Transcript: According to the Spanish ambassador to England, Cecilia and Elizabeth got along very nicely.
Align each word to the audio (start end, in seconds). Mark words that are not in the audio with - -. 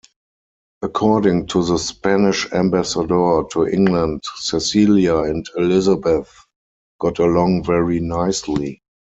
According 0.81 1.45
to 1.49 1.63
the 1.63 1.77
Spanish 1.77 2.51
ambassador 2.53 3.43
to 3.51 3.67
England, 3.67 4.23
Cecilia 4.37 5.17
and 5.17 5.45
Elizabeth 5.57 6.33
got 6.99 7.19
along 7.19 7.65
very 7.65 7.99
nicely. 7.99 8.81